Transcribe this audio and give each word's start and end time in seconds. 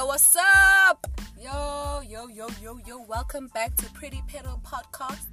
Yo, 0.00 0.06
what's 0.06 0.34
up? 0.34 1.06
Yo, 1.38 2.00
yo, 2.08 2.26
yo, 2.28 2.48
yo, 2.62 2.78
yo. 2.86 3.02
Welcome 3.02 3.48
back 3.48 3.76
to 3.76 3.84
Pretty 3.90 4.22
Pedal 4.28 4.58
Podcast. 4.64 5.26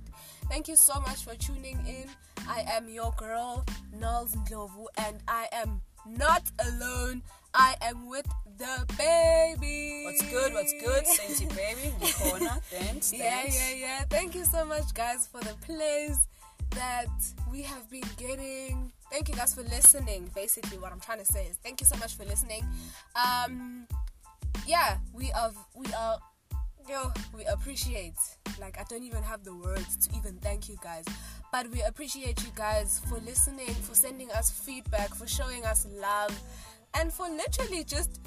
Thank 0.49 0.67
you 0.67 0.75
so 0.75 0.99
much 0.99 1.23
for 1.23 1.35
tuning 1.35 1.79
in. 1.87 2.09
I 2.49 2.65
am 2.67 2.89
your 2.89 3.13
girl, 3.15 3.65
Nals 3.97 4.35
Ndlovu, 4.35 4.87
and 4.97 5.23
I 5.25 5.47
am 5.53 5.79
not 6.05 6.51
alone. 6.67 7.21
I 7.53 7.77
am 7.81 8.09
with 8.09 8.27
the 8.57 8.85
baby. 8.97 10.03
What's 10.03 10.29
good? 10.29 10.51
What's 10.51 10.73
good? 10.73 11.05
Sainty 11.05 11.47
baby, 11.55 11.93
Nikona. 12.01 12.61
Thanks. 12.63 13.13
Yeah, 13.13 13.29
thanks. 13.29 13.55
yeah, 13.55 13.75
yeah. 13.77 14.03
Thank 14.09 14.35
you 14.35 14.43
so 14.43 14.65
much, 14.65 14.93
guys, 14.93 15.27
for 15.27 15.39
the 15.39 15.55
plays 15.61 16.27
that 16.71 17.07
we 17.49 17.61
have 17.61 17.89
been 17.89 18.03
getting. 18.17 18.91
Thank 19.09 19.29
you 19.29 19.35
guys 19.35 19.55
for 19.55 19.63
listening. 19.63 20.29
Basically, 20.35 20.77
what 20.77 20.91
I'm 20.91 20.99
trying 20.99 21.19
to 21.19 21.25
say 21.25 21.45
is 21.45 21.55
thank 21.63 21.79
you 21.79 21.87
so 21.87 21.95
much 21.99 22.17
for 22.17 22.25
listening. 22.25 22.65
Um, 23.15 23.87
yeah, 24.67 24.97
we 25.13 25.31
are, 25.31 25.51
we 25.75 25.85
are, 25.97 26.17
yo, 26.89 27.11
we 27.33 27.45
appreciate. 27.45 28.15
Like, 28.59 28.77
I 28.77 28.83
don't 28.89 29.03
even 29.03 29.23
have 29.23 29.43
the 29.43 29.55
words 29.55 30.07
to 30.07 30.17
even 30.17 30.37
thank 30.39 30.67
you 30.67 30.75
guys, 30.83 31.05
but 31.51 31.71
we 31.71 31.81
appreciate 31.83 32.43
you 32.43 32.51
guys 32.53 32.99
for 33.07 33.19
listening, 33.19 33.73
for 33.73 33.95
sending 33.95 34.29
us 34.31 34.51
feedback, 34.51 35.15
for 35.15 35.25
showing 35.25 35.63
us 35.63 35.87
love, 35.89 36.37
and 36.93 37.13
for 37.13 37.29
literally 37.29 37.85
just 37.85 38.19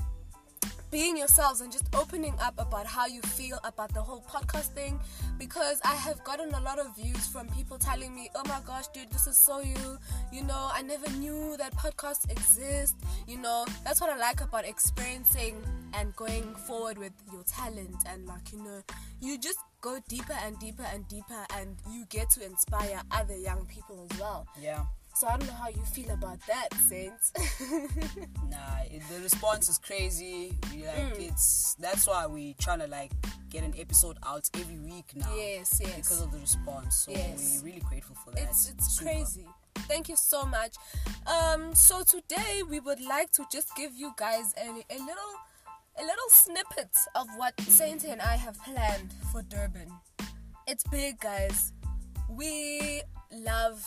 being 0.91 1.17
yourselves 1.17 1.61
and 1.61 1.71
just 1.71 1.85
opening 1.95 2.35
up 2.41 2.55
about 2.59 2.87
how 2.87 3.07
you 3.07 3.23
feel 3.23 3.59
about 3.65 3.93
the 3.95 4.03
whole 4.03 4.23
podcast 4.29 4.73
thing 4.75 4.99
because 5.39 5.81
I 5.85 5.95
have 5.95 6.23
gotten 6.25 6.53
a 6.53 6.61
lot 6.61 6.79
of 6.79 6.95
views 6.97 7.27
from 7.27 7.49
people 7.49 7.79
telling 7.79 8.15
me, 8.15 8.29
oh 8.35 8.43
my 8.47 8.59
gosh, 8.67 8.89
dude, 8.89 9.11
this 9.11 9.27
is 9.27 9.37
so 9.37 9.61
you. 9.61 9.99
You 10.33 10.45
know, 10.45 10.71
I 10.73 10.83
never 10.83 11.11
knew 11.13 11.57
that 11.57 11.75
podcasts 11.75 12.31
exist. 12.31 12.97
You 13.27 13.39
know, 13.39 13.65
that's 13.85 14.01
what 14.01 14.11
I 14.11 14.17
like 14.17 14.41
about 14.41 14.65
experiencing 14.65 15.63
and 15.95 16.15
going 16.17 16.55
forward 16.55 16.99
with 16.99 17.13
your 17.33 17.43
talent. 17.45 17.97
And, 18.07 18.27
like, 18.27 18.53
you 18.53 18.63
know, 18.63 18.83
you 19.21 19.39
just 19.39 19.59
go 19.81 19.99
deeper 20.09 20.37
and 20.45 20.59
deeper 20.59 20.85
and 20.93 21.07
deeper 21.09 21.47
and 21.57 21.77
you 21.91 22.05
get 22.11 22.31
to 22.31 22.45
inspire 22.45 23.01
other 23.11 23.37
young 23.37 23.65
people 23.67 24.07
as 24.11 24.21
well. 24.21 24.47
Yeah. 24.61 24.85
So 25.15 25.27
I 25.27 25.37
don't 25.37 25.47
know 25.47 25.53
how 25.55 25.69
you 25.69 25.83
feel 25.83 26.11
about 26.13 26.39
that, 26.47 26.69
Saints. 26.89 27.33
Nah, 28.49 28.81
it, 28.91 29.03
the 29.13 29.21
response 29.23 29.69
is 29.69 29.79
crazy. 29.79 30.57
We 30.73 30.87
like 30.87 30.97
Mm. 31.15 31.29
it's 31.31 31.75
that's 31.79 32.07
why 32.07 32.27
we 32.27 32.55
trying 32.55 32.81
to 32.81 32.87
like 32.87 33.13
get 33.51 33.63
an 33.65 33.75
episode 33.79 34.17
out 34.25 34.49
every 34.55 34.79
week 34.79 35.13
now. 35.15 35.33
yes, 35.37 35.79
yes. 35.81 35.95
Because 35.97 36.23
of 36.23 36.33
the 36.33 36.39
response. 36.39 36.97
So 36.97 37.11
Yes. 37.13 37.61
we're 37.63 37.67
really 37.71 37.81
grateful 37.81 38.17
for 38.25 38.31
that. 38.33 38.43
it's 38.45 38.71
it's 38.71 38.97
Super. 38.99 39.11
crazy 39.11 39.47
thank 39.89 40.09
you 40.09 40.17
so 40.17 40.45
much 40.45 40.75
um 41.27 41.75
so 41.75 42.03
today 42.03 42.63
we 42.69 42.81
would 42.81 43.01
like 43.01 43.31
to 43.33 43.45
just 43.51 43.75
give 43.77 43.93
you 43.95 44.13
guys 44.17 44.53
a, 44.59 44.67
a 44.69 44.99
little 44.99 45.33
a 45.99 46.03
little 46.03 46.29
snippet 46.29 46.91
of 47.15 47.27
what 47.37 47.59
saint 47.63 48.05
and 48.05 48.21
i 48.21 48.37
have 48.37 48.57
planned 48.63 49.11
for 49.33 49.43
durban 49.43 49.89
it's 50.67 50.85
big 50.91 51.19
guys 51.21 51.73
we 52.29 53.01
love 53.33 53.85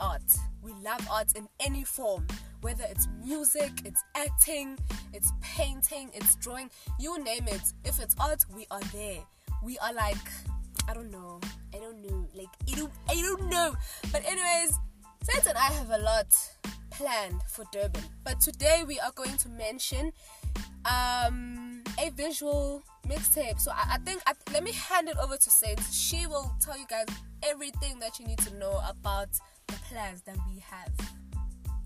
art 0.00 0.22
we 0.62 0.72
love 0.84 1.06
art 1.10 1.32
in 1.36 1.48
any 1.60 1.84
form 1.84 2.26
whether 2.60 2.84
it's 2.88 3.08
music 3.24 3.72
it's 3.84 4.02
acting 4.16 4.78
it's 5.12 5.32
painting 5.40 6.10
it's 6.14 6.34
drawing 6.36 6.70
you 6.98 7.22
name 7.22 7.46
it 7.46 7.72
if 7.84 8.00
it's 8.00 8.14
art 8.20 8.44
we 8.54 8.66
are 8.70 8.82
there 8.92 9.20
we 9.62 9.78
are 9.78 9.92
like 9.92 10.16
I 10.88 10.94
don't 10.94 11.10
know. 11.10 11.38
I 11.74 11.78
don't 11.78 12.00
know. 12.02 12.26
Like 12.34 12.48
I 12.66 12.74
don't 12.74 12.92
I 13.08 13.14
don't 13.14 13.48
know. 13.50 13.74
But 14.10 14.24
anyways, 14.24 14.78
Saints 15.22 15.46
and 15.46 15.58
I 15.58 15.70
have 15.72 15.90
a 15.90 15.98
lot 15.98 16.34
planned 16.90 17.42
for 17.46 17.64
Durban. 17.72 18.02
But 18.24 18.40
today 18.40 18.84
we 18.86 18.98
are 18.98 19.12
going 19.14 19.36
to 19.36 19.48
mention 19.50 20.12
um 20.86 21.82
a 22.00 22.10
visual 22.10 22.82
mixtape. 23.06 23.60
So 23.60 23.70
I, 23.70 23.94
I 23.94 23.98
think 23.98 24.22
I, 24.26 24.32
let 24.52 24.64
me 24.64 24.72
hand 24.72 25.08
it 25.08 25.16
over 25.18 25.36
to 25.36 25.50
Saints. 25.50 25.94
She 25.94 26.26
will 26.26 26.54
tell 26.60 26.78
you 26.78 26.86
guys 26.86 27.06
everything 27.42 27.98
that 28.00 28.18
you 28.18 28.26
need 28.26 28.38
to 28.38 28.54
know 28.54 28.80
about 28.88 29.28
the 29.68 29.74
plans 29.88 30.22
that 30.22 30.36
we 30.52 30.60
have. 30.60 30.92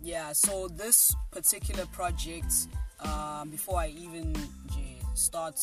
Yeah, 0.03 0.33
so 0.33 0.69
this 0.69 1.15
particular 1.31 1.87
project, 1.87 2.53
um, 3.01 3.51
before 3.51 3.79
I 3.79 3.89
even 3.89 4.35
start 5.15 5.61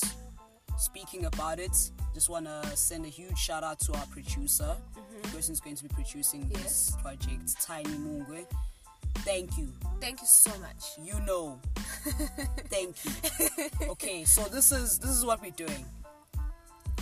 speaking 0.78 1.26
about 1.26 1.60
it, 1.60 1.76
just 2.14 2.30
want 2.30 2.46
to 2.46 2.66
send 2.78 3.06
a 3.06 3.10
huge 3.10 3.38
shout 3.38 3.64
out 3.64 3.80
to 3.82 3.94
our 3.94 4.06
producer. 4.08 4.76
The 5.22 5.28
person 5.30 5.52
who's 5.52 5.60
going 5.60 5.76
to 5.76 5.84
be 5.84 5.90
producing 5.90 6.44
Mm-hmm. 6.44 6.52
Yes. 6.54 6.64
this 6.64 6.96
project, 7.02 7.62
Tiny 7.62 7.90
Mungwe. 7.90 8.46
Thank 9.26 9.58
you. 9.58 9.74
Thank 10.00 10.22
you 10.22 10.28
so 10.28 10.52
much. 10.60 10.86
You 11.04 11.20
know. 11.26 11.60
Thank 12.70 12.96
you. 13.04 13.12
Okay, 13.90 14.24
so 14.24 14.44
this 14.44 14.72
is 14.72 14.98
this 15.00 15.10
is 15.12 15.26
what 15.26 15.42
we're 15.42 15.52
doing. 15.52 15.86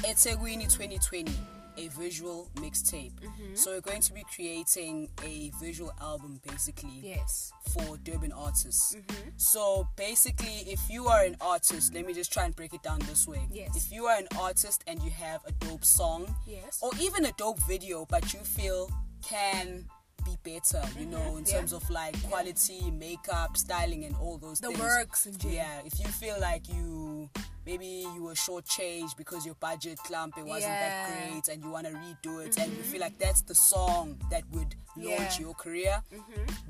eThekwini 0.02 0.64
2020, 0.64 1.32
a 1.78 1.88
visual 1.90 2.50
mixtape. 2.56 3.14
Mm-hmm. 3.22 3.56
So 3.56 3.72
we're 3.72 3.82
going 3.82 4.02
to 4.02 4.14
be 4.14 4.24
creating 4.34 5.10
a 5.24 5.52
visual 5.62 5.92
album 6.02 6.40
basically 6.48 7.02
Yes. 7.04 7.52
for 7.72 7.98
Durban 7.98 8.32
artists. 8.32 8.96
Mm-hmm. 8.96 9.30
So 9.38 9.88
basically, 9.96 10.64
if 10.68 10.80
you 10.90 11.08
are 11.08 11.24
an 11.24 11.36
artist, 11.42 11.94
let 11.94 12.06
me 12.06 12.14
just 12.14 12.32
try 12.34 12.46
and 12.46 12.56
break 12.56 12.74
it 12.74 12.84
down 12.84 13.00
this 13.08 13.28
way. 13.28 13.42
Yes. 13.52 13.76
If 13.76 13.92
you 13.92 14.06
are 14.06 14.18
an 14.18 14.28
artist 14.40 14.84
and 14.88 15.02
you 15.04 15.12
have 15.12 15.42
a 15.46 15.52
dope 15.66 15.86
song, 15.86 16.34
Yes. 16.48 16.80
or 16.82 16.92
even 17.00 17.26
a 17.26 17.32
dope 17.38 17.60
video, 17.68 18.06
but 18.10 18.34
you 18.34 18.40
feel 18.40 18.90
can 19.22 19.86
be 20.26 20.36
better, 20.44 20.84
you 21.00 21.06
know, 21.06 21.18
in 21.38 21.44
Mm-hmm. 21.44 21.46
Yeah. 21.48 21.58
terms 21.60 21.74
of 21.74 21.90
like 21.90 22.22
quality, 22.30 22.92
makeup, 22.92 23.56
styling, 23.58 24.04
and 24.06 24.16
all 24.18 24.38
those 24.38 24.60
The 24.60 24.68
things. 24.70 24.80
works. 24.80 25.28
Yeah, 25.42 25.82
if 25.86 26.00
you 26.00 26.08
feel 26.08 26.36
like 26.42 26.68
you 26.70 27.30
maybe 27.68 27.90
you 28.16 28.24
were 28.24 28.34
shortchanged 28.48 29.16
because 29.18 29.46
your 29.46 29.56
budget 29.68 29.98
clump 30.08 30.34
it 30.38 30.46
wasn't 30.46 30.72
Yeah. 30.72 31.06
Mm-hmm. 31.06 31.20
that 31.24 31.32
great 31.34 31.48
and 31.54 31.58
you 31.64 31.70
want 31.70 31.86
to 31.88 31.94
redo 31.94 32.34
it 32.46 32.58
and 32.62 32.70
you 32.76 32.82
feel 32.92 33.02
like 33.02 33.18
that's 33.20 33.42
the 33.42 33.54
song 33.74 34.06
that 34.32 34.44
would 34.54 34.72
launch 34.96 35.08
Yeah. 35.08 35.28
Mm-hmm. 35.28 35.44
your 35.44 35.54
career, 35.54 35.96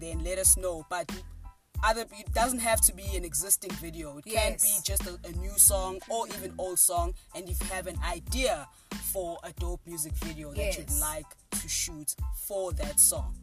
then 0.02 0.24
let 0.24 0.38
us 0.40 0.58
know. 0.58 0.86
But 0.90 1.06
other 1.84 2.06
it 2.24 2.34
doesn't 2.34 2.60
have 2.70 2.82
to 2.88 2.92
be 3.02 3.08
an 3.16 3.24
existing 3.24 3.72
video. 3.86 4.18
It 4.18 4.26
can 4.26 4.34
Yes. 4.54 4.66
be 4.66 4.74
just 4.92 5.04
a, 5.12 5.14
a 5.30 5.32
new 5.46 5.56
song 5.72 6.00
or 6.10 6.28
even 6.36 6.52
old 6.58 6.80
song. 6.80 7.14
And 7.36 7.48
if 7.48 7.58
you 7.62 7.68
have 7.78 7.86
an 7.88 8.00
idea 8.18 8.68
for 9.14 9.38
a 9.44 9.52
dope 9.64 9.82
music 9.86 10.14
video 10.26 10.50
that 10.50 10.58
Yes. 10.58 10.78
you'd 10.80 11.00
like 11.12 11.30
to 11.62 11.68
shoot 11.70 12.16
for 12.48 12.74
that 12.82 13.00
song, 13.00 13.36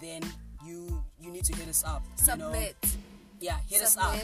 then 0.00 0.22
you 0.66 0.80
you 1.22 1.30
need 1.30 1.44
to 1.44 1.54
hit 1.54 1.68
us 1.68 1.84
up. 1.84 2.02
you 2.26 2.36
know? 2.36 2.50
Submit. 3.38 3.42
Yeah, 3.42 3.58
hit 3.68 3.82
us 3.82 3.96
up. 3.96 4.14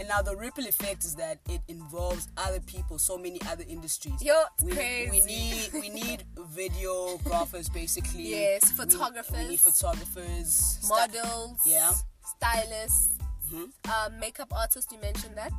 And 0.00 0.08
now 0.08 0.22
the 0.22 0.36
ripple 0.36 0.66
effect 0.66 1.04
is 1.04 1.14
that 1.16 1.38
it 1.48 1.60
involves 1.68 2.28
other 2.36 2.60
people, 2.60 2.98
so 2.98 3.16
many 3.18 3.40
other 3.48 3.64
industries. 3.68 4.14
Yo, 4.22 4.34
we, 4.62 4.72
we 5.10 5.20
need 5.22 5.70
we 5.74 5.88
need 6.02 6.24
videographers 6.54 7.72
basically. 7.72 8.30
Yes, 8.30 8.62
We- 8.78 8.84
We, 8.84 9.48
need 9.48 9.60
photographers. 9.60 10.78
models, 10.88 11.60
Yeah. 11.66 11.92
stylists, 12.36 13.10
Mhm. 13.50 13.70
um, 13.88 14.18
makeup 14.20 14.52
artists. 14.54 14.92
You 14.92 14.98
mentioned 15.00 15.36
that. 15.36 15.52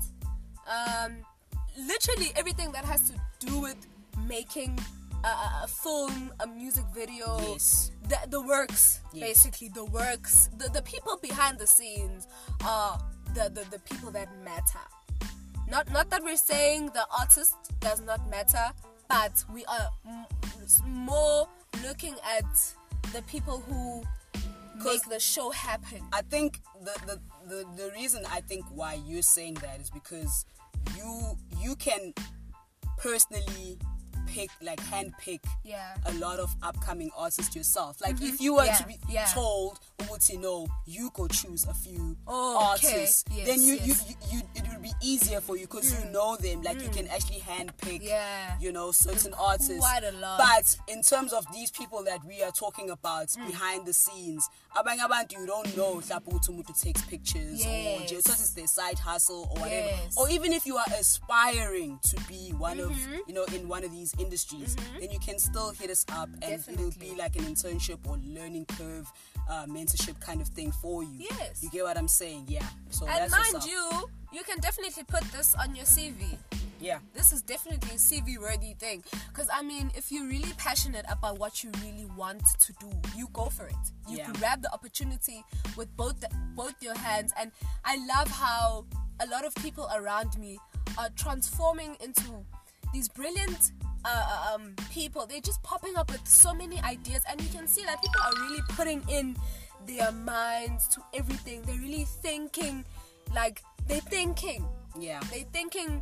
Um, 0.67 1.25
literally 1.77 2.31
everything 2.35 2.71
that 2.71 2.85
has 2.85 3.09
to 3.09 3.45
do 3.45 3.59
with 3.59 3.77
making 4.27 4.79
a, 5.23 5.27
a, 5.27 5.61
a 5.63 5.67
film, 5.67 6.31
a 6.39 6.47
music 6.47 6.85
video, 6.93 7.37
Yes. 7.39 7.91
the, 8.09 8.17
the 8.29 8.41
works, 8.41 8.99
Yes. 9.13 9.27
basically 9.27 9.69
the 9.69 9.85
works. 9.85 10.49
The, 10.57 10.69
the 10.69 10.81
people 10.81 11.17
behind 11.21 11.57
the 11.59 11.67
scenes 11.67 12.27
are 12.65 12.99
the, 13.33 13.49
the, 13.53 13.65
the 13.71 13.79
people 13.79 14.11
that 14.11 14.27
matter. 14.43 14.79
Not 15.69 15.91
not 15.91 16.09
that 16.09 16.21
we're 16.23 16.35
saying 16.35 16.87
the 16.93 17.05
artist 17.19 17.55
does 17.79 18.01
not 18.01 18.29
matter, 18.29 18.71
but 19.07 19.43
we 19.53 19.63
are 19.65 19.89
m- 20.07 20.25
more 20.85 21.47
looking 21.83 22.15
at 22.37 22.45
the 23.13 23.21
people 23.23 23.59
who 23.61 24.03
make 24.83 25.03
the 25.09 25.19
show 25.19 25.51
happen. 25.51 26.01
I 26.11 26.21
think 26.23 26.59
the, 26.83 26.93
the 27.07 27.19
the 27.47 27.65
the 27.83 27.91
reason 27.95 28.23
I 28.29 28.41
think 28.41 28.65
why 28.75 28.99
you're 29.07 29.21
saying 29.23 29.55
that 29.61 29.79
is 29.79 29.89
because 29.89 30.45
you 30.97 31.37
you 31.61 31.75
can 31.77 32.13
personally 32.97 33.77
pick 34.33 34.49
like 34.61 34.79
hand 34.91 35.13
pick 35.19 35.41
Yeah. 35.63 35.95
a 36.05 36.13
lot 36.13 36.39
of 36.39 36.49
upcoming 36.61 37.11
artists 37.15 37.55
yourself. 37.55 38.01
Like 38.01 38.21
if 38.21 38.41
you 38.41 38.55
were 38.55 38.65
Yeah, 38.65 38.77
to 38.77 38.87
be 38.87 38.97
yeah. 39.09 39.25
told, 39.33 39.79
you 40.29 40.39
know, 40.39 40.67
you 40.85 41.09
go 41.13 41.27
choose 41.27 41.65
a 41.65 41.73
few 41.73 42.15
Oh, 42.27 42.73
okay. 42.75 42.87
artists, 42.87 43.25
Yes, 43.31 43.47
then 43.47 43.61
you, 43.61 43.75
yes. 43.75 43.87
you, 43.87 44.15
you 44.31 44.37
you 44.37 44.41
it 44.55 44.63
would 44.69 44.81
be 44.81 44.91
easier 45.01 45.41
for 45.41 45.55
you 45.57 45.65
because 45.67 45.91
you 45.93 46.09
know 46.11 46.35
them. 46.37 46.61
Like 46.61 46.81
you 46.81 46.89
can 46.89 47.07
actually 47.09 47.39
hand 47.39 47.71
pick, 47.77 48.01
Yeah. 48.03 48.57
you 48.59 48.71
know, 48.71 48.91
certain 48.91 49.33
artists. 49.33 49.79
quite 49.79 50.03
a 50.03 50.11
lot. 50.13 50.37
But 50.39 50.77
in 50.93 51.01
terms 51.01 51.33
of 51.33 51.45
these 51.53 51.71
people 51.71 52.03
that 52.03 52.23
we 52.25 52.41
are 52.43 52.51
talking 52.51 52.89
about 52.89 53.27
Mm. 53.29 53.47
behind 53.47 53.85
the 53.85 53.93
scenes, 53.93 54.49
abanye 54.75 54.99
abantu 55.07 55.33
you 55.39 55.45
don't 55.47 55.75
know 55.77 55.95
mhlawumbe 56.01 56.31
ukuthi 56.31 56.49
umuntu 56.51 56.73
takes 56.83 57.01
pictures 57.03 57.61
or 57.65 57.69
Yes. 57.69 58.09
just 58.09 58.27
it's 58.29 58.49
their 58.53 58.67
side 58.67 58.99
hustle 58.99 59.47
or 59.51 59.59
whatever. 59.61 59.89
Mm-hmm. 59.89 60.17
Or 60.19 60.29
even 60.29 60.53
if 60.53 60.65
you 60.65 60.77
are 60.77 60.91
aspiring 60.99 61.99
to 62.03 62.15
be 62.27 62.51
one 62.57 62.79
of 62.79 62.91
you 63.27 63.33
know 63.33 63.45
in 63.55 63.67
one 63.67 63.83
of 63.83 63.91
these 63.91 64.13
industries, 64.23 64.75
then 64.99 65.11
you 65.11 65.19
can 65.19 65.39
still 65.39 65.71
hit 65.71 65.89
us 65.89 66.05
up 66.11 66.29
and 66.41 66.61
it'll 66.69 66.91
be 66.99 67.13
like 67.17 67.35
an 67.35 67.43
internship 67.43 67.99
or 68.07 68.17
learning 68.25 68.65
curve 68.65 69.11
uh, 69.49 69.65
mentorship 69.67 70.19
kind 70.19 70.41
of 70.41 70.47
thing 70.49 70.71
for 70.71 71.03
you. 71.03 71.27
Yes. 71.29 71.61
You 71.61 71.69
get 71.69 71.83
what 71.83 71.97
I'm 71.97 72.07
saying? 72.07 72.45
Yeah. 72.47 72.65
So 72.89 73.07
and 73.07 73.31
mind 73.31 73.65
you, 73.65 74.09
you 74.31 74.43
can 74.43 74.59
definitely 74.59 75.03
put 75.03 75.23
this 75.31 75.55
on 75.55 75.75
your 75.75 75.85
CV. 75.85 76.37
Yeah. 76.79 76.99
This 77.13 77.31
is 77.31 77.41
definitely 77.41 77.91
a 77.91 77.97
CV 77.97 78.37
worthy 78.37 78.73
thing. 78.73 79.03
Because, 79.29 79.47
I 79.53 79.61
mean, 79.61 79.89
if 79.95 80.11
you're 80.11 80.27
really 80.27 80.51
passionate 80.57 81.05
about 81.09 81.39
what 81.39 81.63
you 81.63 81.71
really 81.81 82.07
want 82.17 82.43
to 82.59 82.73
do, 82.73 82.87
you 83.15 83.29
go 83.31 83.45
for 83.45 83.65
it. 83.67 83.75
You 84.09 84.17
Yeah. 84.17 84.31
grab 84.33 84.61
the 84.61 84.73
opportunity 84.73 85.45
with 85.77 85.95
both 85.95 86.19
the, 86.19 86.27
both 86.55 86.75
your 86.81 86.97
hands. 86.97 87.31
And 87.39 87.51
I 87.85 87.95
love 88.05 88.27
how 88.27 88.85
a 89.21 89.27
lot 89.27 89.45
of 89.45 89.55
people 89.55 89.89
around 89.95 90.37
me 90.37 90.59
are 90.97 91.09
transforming 91.15 91.95
into 92.01 92.43
these 92.93 93.07
brilliant 93.07 93.71
uh, 94.05 94.53
um, 94.53 94.75
people. 94.91 95.25
They're 95.25 95.39
just 95.41 95.61
popping 95.63 95.95
up 95.95 96.11
with 96.11 96.27
so 96.27 96.53
many 96.53 96.79
ideas. 96.81 97.21
And 97.29 97.41
you 97.41 97.49
can 97.49 97.67
see 97.67 97.83
that 97.85 98.01
people 98.01 98.21
are 98.25 98.41
really 98.49 98.61
putting 98.69 99.03
in 99.09 99.35
their 99.87 100.11
minds 100.11 100.87
to 100.89 101.01
everything. 101.13 101.61
They're 101.63 101.77
really 101.79 102.05
thinking, 102.21 102.85
like, 103.33 103.61
they're 103.87 103.99
thinking 103.99 104.65
Yeah. 104.97 105.19
they're 105.31 105.43
thinking 105.51 106.01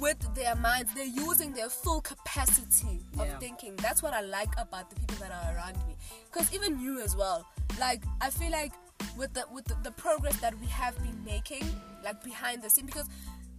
with 0.00 0.18
their 0.36 0.54
minds 0.54 0.92
they're 0.94 1.04
using 1.04 1.52
their 1.52 1.68
full 1.68 2.00
capacity 2.02 3.00
of 3.18 3.26
Yeah. 3.26 3.38
thinking 3.40 3.74
that's 3.76 4.02
what 4.02 4.12
i 4.14 4.20
like 4.20 4.52
about 4.58 4.90
the 4.90 4.96
people 4.96 5.16
that 5.16 5.32
are 5.32 5.56
around 5.56 5.76
me 5.88 5.96
because 6.30 6.52
even 6.54 6.78
you 6.78 7.00
as 7.00 7.16
well 7.16 7.44
like 7.80 8.04
i 8.20 8.30
feel 8.30 8.52
like 8.52 8.72
with 9.16 9.32
the 9.32 9.44
with 9.52 9.64
the, 9.64 9.76
the 9.82 9.90
progress 9.90 10.38
that 10.40 10.54
we 10.60 10.66
have 10.66 10.96
been 11.02 11.24
making 11.24 11.64
like 12.04 12.22
behind 12.22 12.62
the 12.62 12.70
scene 12.70 12.86
because 12.86 13.06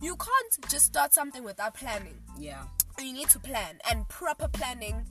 you 0.01 0.15
can't 0.15 0.69
just 0.69 0.85
start 0.85 1.13
something 1.13 1.43
without 1.43 1.73
planning. 1.73 2.15
Yeah. 2.37 2.63
you 2.99 3.13
need 3.13 3.29
to 3.29 3.39
plan 3.39 3.79
and 3.89 4.07
proper 4.09 4.47
planning 4.49 5.05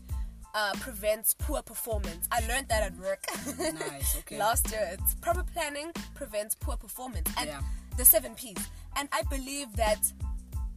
uh, 0.55 0.73
prevents 0.81 1.35
poor 1.39 1.63
performance. 1.63 2.27
I 2.33 2.41
learned 2.47 2.69
that 2.69 2.83
at 2.83 2.97
work. 2.99 3.25
Nice, 3.59 4.17
okay. 4.21 4.39
last 4.39 4.71
year 4.71 4.89
it's 4.93 5.15
proper 5.17 5.43
planning 5.45 5.93
prevents 6.15 6.55
poor 6.55 6.77
performance. 6.77 7.31
And 7.39 7.49
Yeah. 7.49 7.61
the 7.97 8.05
seven 8.05 8.35
p's. 8.35 8.57
And 8.97 9.09
i 9.13 9.23
believe 9.31 9.75
that 9.77 10.01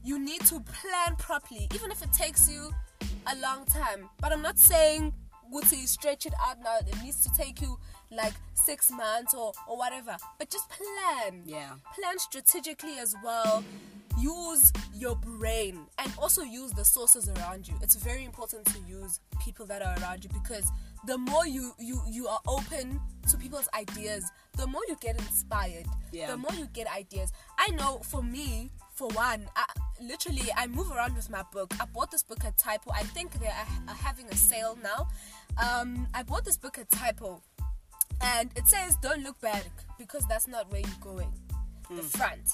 you 0.04 0.20
need 0.20 0.42
to 0.42 0.60
plan 0.62 1.16
properly 1.18 1.68
even 1.76 1.92
if 1.92 2.02
it 2.02 2.12
takes 2.14 2.50
you 2.50 2.72
a 3.28 3.36
long 3.38 3.66
time. 3.66 4.10
But 4.20 4.32
i'm 4.34 4.42
not 4.42 4.58
saying 4.60 5.14
Guti, 5.54 5.86
stretch 5.86 6.26
it 6.26 6.34
out 6.48 6.58
now. 6.64 6.78
It 6.80 6.96
needs 7.04 7.22
to 7.26 7.30
take 7.36 7.62
you 7.62 7.78
like 8.10 8.32
six 8.54 8.90
months 8.90 9.34
or, 9.34 9.52
or 9.68 9.78
whatever. 9.78 10.16
But 10.40 10.50
just 10.50 10.70
plan. 10.70 11.44
Yeah. 11.46 11.72
plan 11.94 12.18
strategically 12.20 12.98
as 13.00 13.14
well 13.22 13.62
use 14.20 14.72
your 14.94 15.16
brain 15.16 15.86
and 15.98 16.12
also 16.18 16.42
use 16.44 16.72
the 16.72 16.84
sources 16.86 17.30
around 17.30 17.68
you. 17.68 17.76
It's 17.82 17.96
very 17.96 18.24
important 18.26 18.66
to 18.68 18.80
use 18.88 19.20
people 19.42 19.66
that 19.68 19.82
are 19.82 19.96
around 20.02 20.24
you 20.24 20.30
because 20.34 20.70
the 21.08 21.18
more 21.18 21.48
you 21.48 21.74
you 21.80 22.02
you 22.08 22.28
are 22.28 22.40
open 22.48 23.00
to 23.30 23.38
people's 23.38 23.68
ideas 23.74 24.30
the 24.58 24.68
more 24.68 24.82
you 24.88 24.96
get 25.02 25.16
inspired 25.18 25.86
Yeah. 26.12 26.28
the 26.28 26.38
more 26.38 26.54
you 26.54 26.68
get 26.74 26.88
ideas. 26.88 27.32
I 27.58 27.72
know 27.72 28.02
for 28.06 28.22
me 28.22 28.72
for 28.94 29.08
one 29.10 29.48
I, 29.56 29.66
literally 30.02 30.52
i 30.58 30.68
move 30.68 30.92
around 30.92 31.16
with 31.16 31.30
my 31.30 31.44
book. 31.52 31.74
I 31.80 31.86
bought 31.86 32.12
this 32.12 32.24
book 32.24 32.44
at 32.46 32.58
typo. 32.58 32.92
I 32.92 33.04
think 33.04 33.32
they 33.40 33.48
are, 33.48 33.68
are 33.88 33.96
having 33.96 34.28
a 34.28 34.36
sale 34.36 34.78
now. 34.84 35.08
Um 35.62 36.08
i 36.14 36.22
bought 36.24 36.46
this 36.46 36.58
book 36.58 36.78
at 36.78 36.90
typo 36.92 37.42
and 38.22 38.52
it 38.56 38.68
says 38.68 38.96
don't 39.02 39.24
look 39.24 39.40
back 39.42 39.66
because 39.98 40.26
that's 40.28 40.48
not 40.48 40.72
where 40.72 40.82
you're 40.82 41.02
going. 41.02 41.32
The 41.90 42.04
front 42.04 42.52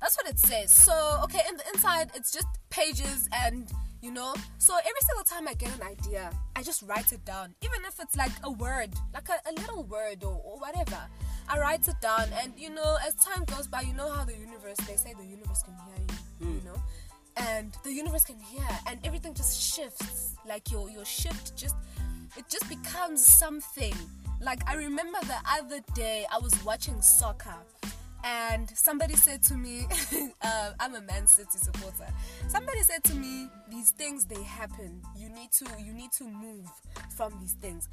that's 0.00 0.16
what 0.16 0.28
it 0.28 0.38
says. 0.38 0.72
So 0.72 1.20
okay 1.24 1.42
in 1.48 1.56
the 1.56 1.64
inside 1.74 2.10
it's 2.14 2.32
just 2.32 2.46
pages 2.70 3.28
and 3.32 3.70
you 4.02 4.10
know. 4.10 4.34
So 4.58 4.74
every 4.74 5.00
single 5.02 5.24
time 5.24 5.46
i 5.48 5.54
get 5.54 5.74
an 5.76 5.86
idea 5.86 6.30
i 6.56 6.62
just 6.62 6.82
write 6.82 7.12
it 7.12 7.24
down. 7.24 7.54
Even 7.62 7.80
if 7.86 8.00
it's 8.00 8.16
like 8.16 8.32
a 8.42 8.50
word 8.50 8.90
like 9.12 9.28
a, 9.28 9.50
a 9.50 9.52
little 9.60 9.84
word 9.84 10.24
or, 10.24 10.40
or 10.44 10.58
whatever 10.58 10.98
i 11.48 11.58
write 11.58 11.86
it 11.86 12.00
down. 12.00 12.26
And 12.42 12.52
you 12.56 12.70
know 12.70 12.96
as 13.06 13.14
time 13.16 13.44
goes 13.44 13.66
by 13.66 13.82
you 13.82 13.92
know 13.94 14.10
how 14.10 14.24
the 14.24 14.36
universe 14.36 14.78
they 14.86 14.96
say 14.96 15.14
the 15.18 15.26
universe 15.26 15.62
can 15.62 15.74
hear 15.74 15.96
you 15.98 16.52
you 16.52 16.60
hmm. 16.60 16.66
know. 16.66 16.82
And 17.36 17.74
the 17.84 17.92
universe 17.92 18.24
can 18.24 18.38
hear 18.38 18.68
and 18.86 18.98
everything 19.04 19.34
just 19.34 19.74
shifts. 19.74 20.34
Like 20.46 20.70
your 20.70 20.90
your 20.90 21.04
shift 21.04 21.56
just 21.56 21.76
it 22.36 22.44
just 22.48 22.68
becomes 22.68 23.24
something. 23.24 23.94
Like 24.40 24.62
i 24.68 24.74
remember 24.74 25.18
the 25.22 25.40
other 25.58 25.80
day 25.94 26.24
i 26.32 26.38
was 26.38 26.52
watching 26.64 27.02
soccer 27.02 27.56
and 28.24 28.68
somebody 28.76 29.14
said 29.14 29.42
to 29.42 29.54
me 29.54 29.86
uh, 30.42 30.72
i'm 30.80 30.94
a 30.94 31.00
man 31.00 31.26
city 31.26 31.58
supporter. 31.58 32.06
Somebody 32.48 32.82
said 32.82 33.02
to 33.04 33.14
me 33.14 33.48
these 33.70 33.90
things 33.90 34.24
they 34.24 34.42
happen. 34.42 35.00
You 35.16 35.28
need 35.28 35.52
to 35.52 35.66
you 35.82 35.92
need 35.92 36.12
to 36.12 36.24
move 36.24 36.66
from 37.16 37.32
these 37.40 37.52
things. 37.54 37.88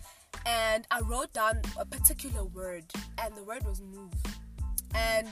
And 0.45 0.85
i 0.91 0.99
wrote 1.01 1.33
down 1.33 1.61
a 1.79 1.85
particular 1.85 2.43
word 2.43 2.85
and 3.19 3.35
the 3.35 3.43
word 3.43 3.65
was 3.65 3.81
move. 3.81 4.13
And 4.95 5.27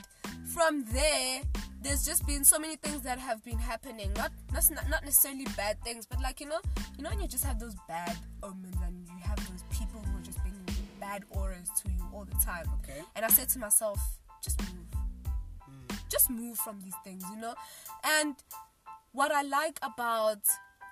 from 0.54 0.84
there 0.92 1.42
there's 1.82 2.04
just 2.04 2.26
been 2.26 2.44
so 2.44 2.58
many 2.58 2.76
things 2.76 3.02
that 3.02 3.18
have 3.18 3.44
been 3.44 3.58
happening. 3.58 4.12
Not 4.14 4.32
not 4.52 4.64
not 4.88 5.04
necessarily 5.04 5.46
bad 5.56 5.82
things 5.84 6.06
but 6.06 6.20
like 6.20 6.40
you 6.40 6.48
know 6.48 6.60
you 6.96 7.02
know 7.02 7.10
when 7.10 7.20
you 7.20 7.28
just 7.28 7.44
have 7.44 7.58
those 7.58 7.74
bad 7.88 8.16
omens 8.42 8.76
and 8.84 9.06
you 9.06 9.22
have 9.24 9.38
those 9.50 9.62
people 9.78 10.00
who 10.00 10.18
are 10.18 10.22
just 10.22 10.40
bringing 10.42 10.64
bad 11.00 11.24
auras 11.30 11.68
to 11.82 11.90
you 11.90 12.02
all 12.14 12.24
the 12.24 12.44
time. 12.44 12.66
Okay. 12.82 13.00
and 13.14 13.24
i 13.24 13.28
said 13.28 13.48
to 13.48 13.58
myself 13.58 13.98
just 14.46 14.60
move 14.60 16.00
just 16.08 16.30
move 16.30 16.56
from 16.58 16.80
these 16.84 16.98
things 17.04 17.22
you 17.34 17.40
know 17.40 17.54
and 18.04 18.34
what 19.12 19.30
i 19.32 19.42
like 19.42 19.78
about 19.82 20.40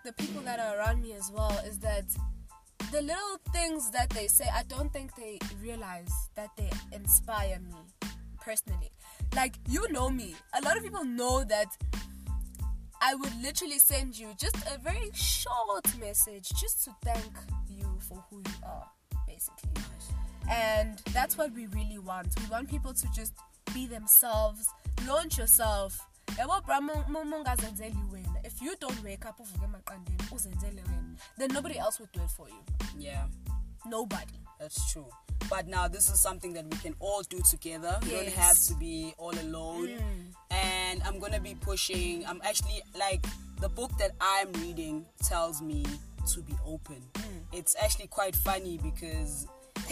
the 0.05 0.13
people 0.15 0.43
that 0.43 0.59
are 0.61 0.79
around 0.79 1.03
me 1.03 1.13
as 1.13 1.31
well 1.35 1.57
is 1.67 1.79
that 1.79 2.05
the 2.95 3.03
little 3.03 3.39
things 3.53 3.91
that 3.91 4.09
they 4.11 4.29
say, 4.29 4.49
I 4.55 4.63
don't 4.69 4.93
think 4.93 5.17
they 5.17 5.41
realize 5.61 6.13
that 6.37 6.51
they 6.57 6.71
inspire 6.93 7.59
me 7.59 7.75
personally. 8.41 8.93
Like, 9.35 9.57
you 9.69 9.91
know 9.91 10.11
me. 10.11 10.37
A 10.57 10.63
lot 10.63 10.77
of 10.77 10.85
people 10.85 11.05
know 11.05 11.43
that 11.43 11.67
I 13.03 13.17
would 13.17 13.35
literally 13.43 13.81
send 13.81 14.17
you 14.17 14.29
just 14.39 14.57
a 14.73 14.79
very 14.79 15.11
short 15.13 15.85
message 15.99 16.51
just 16.51 16.85
to 16.85 16.95
thank 17.03 17.33
you 17.69 17.99
for 18.09 18.23
who 18.31 18.37
you 18.37 18.55
are, 18.65 18.87
basically. 19.35 19.71
And 20.51 20.99
that's 21.13 21.37
what 21.39 21.53
we 21.53 21.67
really 21.67 21.99
want. 21.99 22.29
We 22.41 22.47
want 22.51 22.69
people 22.69 22.93
to 22.95 23.07
just 23.15 23.33
be 23.75 23.87
themselves, 23.87 24.69
launch 25.07 25.39
yourself. 25.39 25.99
If 26.29 26.39
you 28.63 28.75
don't 28.81 29.05
wake 29.05 29.27
up 29.27 29.39
uvuke 29.39 29.65
emaqandeni, 29.65 30.31
uzenzele 30.33 30.83
wena, 30.83 31.19
then 31.39 31.51
nobody 31.53 31.79
else 31.79 32.01
would 32.01 32.13
do 32.13 32.23
it 32.23 32.31
for 32.31 32.49
you. 32.49 32.63
Yeah. 32.99 33.25
Nobody. 33.87 34.39
That's 34.59 34.93
true. 34.93 35.07
But 35.51 35.69
now 35.69 35.89
this 35.89 36.11
is 36.11 36.21
something 36.21 36.55
that 36.55 36.65
we 36.65 36.79
can 36.79 36.95
all 36.99 37.23
do 37.23 37.41
together. 37.51 37.99
We 38.03 38.11
don't 38.11 38.29
have 38.29 38.59
to 38.69 38.75
be 38.75 39.15
all 39.19 39.35
alone. 39.39 39.89
Mm. 39.89 40.35
And 40.51 41.03
I'm 41.03 41.19
gonna 41.19 41.41
be 41.41 41.55
pushing. 41.55 42.25
I'm 42.27 42.41
actually 42.43 42.83
like 42.99 43.27
the 43.61 43.69
book 43.69 43.93
that 43.99 44.13
I'm 44.21 44.53
reading 44.55 45.05
tells 45.23 45.61
me 45.61 45.85
to 46.27 46.41
be 46.43 46.55
open. 46.67 47.03
It's 47.53 47.77
actually 47.83 48.09
quite 48.09 48.35
funny 48.35 48.79
because 48.83 49.47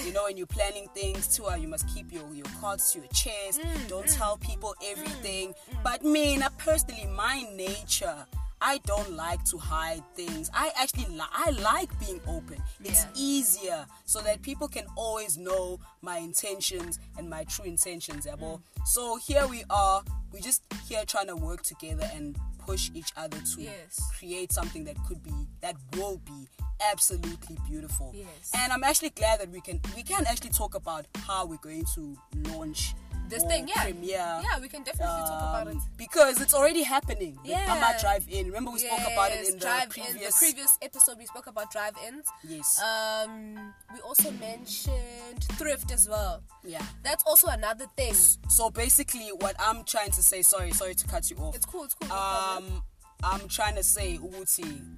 you 0.05 0.12
know 0.12 0.25
when 0.25 0.37
you're 0.37 0.47
planning 0.47 0.89
things 0.95 1.35
too, 1.37 1.47
you 1.59 1.69
must 1.69 1.87
keep 1.95 2.12
your 2.12 2.33
your 2.35 2.47
cards 2.61 2.93
to 2.93 3.01
your 3.01 3.09
chest. 3.09 3.61
Mm, 3.61 3.89
don't 3.89 4.07
mm. 4.07 4.17
tell 4.17 4.37
people 4.37 4.75
mm, 4.83 4.93
everything. 4.93 5.55
But 5.83 6.05
me, 6.05 6.37
now 6.37 6.49
personally, 6.59 7.07
my 7.15 7.45
nature. 7.55 8.27
I 8.65 8.79
don't 8.87 9.15
like 9.15 9.43
to 9.47 9.59
hide 9.59 10.05
things. 10.15 10.49
I 10.55 10.71
actually 10.81 11.07
li- 11.07 11.33
I 11.33 11.51
like 11.51 11.91
being 11.99 12.21
open. 12.29 12.62
It's 12.85 13.03
Yeah. 13.03 13.11
easier 13.17 13.87
so 14.05 14.21
that 14.21 14.41
people 14.43 14.69
can 14.69 14.87
always 14.97 15.37
know 15.37 15.81
my 16.01 16.19
intentions 16.19 17.01
and 17.19 17.29
my 17.29 17.43
true 17.43 17.65
intentions 17.65 18.25
yabo. 18.25 18.62
so 18.85 19.17
here 19.17 19.49
we 19.49 19.65
are 19.69 20.05
we 20.33 20.41
just 20.41 20.62
here 20.89 21.05
trying 21.05 21.27
to 21.27 21.37
work 21.37 21.62
together 21.62 22.09
and 22.15 22.39
push 22.66 22.90
each 22.95 23.12
other 23.16 23.38
to 23.54 23.62
Yes. 23.62 24.00
create 24.19 24.52
something 24.52 24.85
that 24.85 24.97
could 25.07 25.23
be 25.23 25.33
that 25.61 25.76
will 25.97 26.19
be 26.19 26.49
absolutely 26.92 27.57
beautiful 27.69 28.12
Yes. 28.14 28.50
and 28.54 28.73
i'm 28.73 28.83
actually 28.85 29.11
glad 29.11 29.40
that 29.40 29.50
we 29.50 29.61
can 29.61 29.81
we 29.97 30.02
can 30.02 30.25
actually 30.26 30.50
talk 30.50 30.75
about 30.75 31.07
how 31.26 31.47
we're 31.47 31.57
going 31.71 31.85
to 31.95 32.16
launch 32.50 32.95
This 33.33 33.45
thing, 33.45 33.67
yeah. 33.69 33.83
premiere 33.85 34.41
Yeah, 34.47 34.61
we 34.61 34.69
can 34.69 34.83
definitely 34.83 35.23
talk 35.31 35.41
about 35.51 35.67
it. 35.69 35.77
um, 35.77 35.83
because 35.97 36.41
it's 36.41 36.55
already 36.55 36.83
happening 36.83 37.39
Yeah. 37.45 37.75
Ama 37.75 37.99
drive 38.01 38.27
in 38.29 38.47
remember 38.47 38.71
we 38.71 38.79
spoke 38.79 39.01
about 39.12 39.31
it 39.33 39.47
in 39.49 39.55
the 39.55 39.61
drive 39.61 39.89
previous 39.89 40.15
in 40.15 40.21
the 40.21 40.33
previous 40.39 40.79
episode 40.83 41.17
we 41.19 41.27
spoke 41.27 41.47
about 41.47 41.73
drive-ins. 41.73 42.27
yes 42.45 42.81
Um, 42.83 43.73
we 43.95 44.01
also 44.01 44.31
mentioned 44.33 45.45
thrift 45.59 45.91
as 45.93 46.09
well. 46.09 46.43
yeah 46.62 46.85
That's 47.03 47.25
also 47.25 47.47
another 47.49 47.87
thing. 47.97 48.15
So 48.49 48.71
basically, 48.71 49.29
what 49.41 49.57
I'm 49.59 49.85
trying 49.85 50.11
to 50.12 50.23
say, 50.23 50.43
sorry, 50.43 50.73
sorry 50.73 50.95
to 50.95 51.07
cut 51.07 51.31
you 51.31 51.37
off. 51.39 51.55
It's 51.57 51.65
cool. 51.67 51.85
It's 51.85 51.95
cool. 51.95 52.09
No. 52.09 52.15
Um, 52.17 52.83
I'm 53.25 53.49
trying 53.49 53.77
to 53.77 53.83
say, 53.83 54.19
Uguti, 54.19 54.97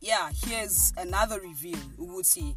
yeah, 0.00 0.30
here's 0.46 0.92
another 0.96 1.40
reveal, 1.40 1.78
Uguti. 1.98 2.56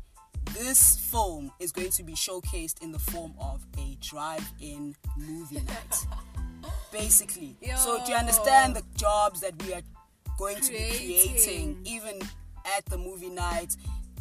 This 0.56 0.98
film 0.98 1.52
is 1.60 1.72
going 1.72 1.92
to 1.92 2.04
be 2.04 2.14
showcased 2.14 2.82
in 2.82 2.92
the 2.92 3.00
form 3.00 3.34
of 3.40 3.66
a 3.78 3.98
drive-in 4.02 4.96
movie 5.18 5.62
night. 5.62 6.08
Basically, 6.92 7.56
so 7.76 8.02
do 8.06 8.12
you 8.14 8.18
understand 8.18 8.76
the 8.76 8.84
jobs 8.96 9.42
that 9.42 9.62
we 9.64 9.74
are 9.74 9.82
going 10.38 10.56
to 10.56 10.72
be 10.72 10.78
Creating. 10.78 11.36
creating, 11.36 11.78
even 11.84 12.22
at 12.78 12.86
the 12.86 12.98
movie 12.98 13.30
night? 13.30 13.76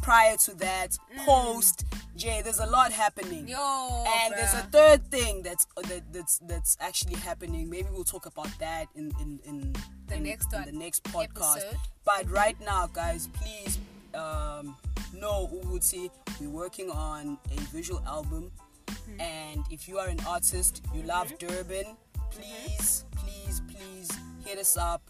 prior 0.05 0.37
to 0.37 0.53
that, 0.55 0.95
post, 1.25 1.83
Jay, 2.15 2.41
there's 2.43 2.59
a 2.59 2.65
lot 2.67 2.91
happening. 2.91 3.47
Mm. 3.47 3.49
Yo, 3.49 4.03
and 4.05 4.33
there's 4.35 4.53
a 4.53 4.67
third 4.71 5.09
thing 5.09 5.41
that's 5.41 5.65
uh, 5.75 5.81
that, 5.81 6.13
that's 6.13 6.37
that's 6.39 6.77
actually 6.79 7.15
happening. 7.15 7.69
Maybe 7.69 7.87
we'll 7.91 8.03
talk 8.03 8.27
about 8.27 8.49
that 8.59 8.85
in 8.95 9.11
in 9.19 9.39
in 9.43 9.75
The 10.07 10.15
in, 10.15 10.23
next 10.23 10.53
in 10.53 10.63
the 10.63 10.71
next 10.71 11.03
podcast. 11.05 11.57
Episode. 11.57 11.77
But 12.05 12.29
right 12.29 12.55
now, 12.61 12.87
guys, 12.93 13.29
please 13.33 13.79
um, 14.13 14.77
know 15.19 15.49
Uguti, 15.53 16.09
we're 16.39 16.49
working 16.49 16.89
on 16.89 17.37
a 17.51 17.59
visual 17.71 18.01
album. 18.05 18.51
Mm-hmm. 18.87 19.21
And 19.21 19.63
if 19.71 19.87
you 19.87 19.97
are 19.99 20.07
an 20.07 20.19
artist, 20.27 20.83
you 20.93 21.03
love 21.03 21.33
Durban, 21.39 21.85
please, 22.31 23.05
please, 23.15 23.61
please 23.69 24.09
hit 24.45 24.57
us 24.59 24.77
up. 24.77 25.01